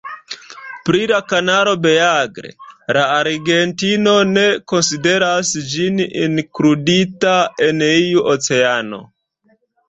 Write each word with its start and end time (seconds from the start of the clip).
Pri 0.87 1.01
la 1.09 1.17
kanalo 1.33 1.73
Beagle, 1.83 2.49
Argentino 3.15 4.13
ne 4.31 4.45
konsideras 4.73 5.53
ĝin 5.75 6.01
inkludita 6.23 7.35
en 7.69 7.87
iu 7.91 8.27
oceano. 8.35 9.03